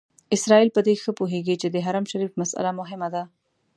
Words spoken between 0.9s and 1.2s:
ښه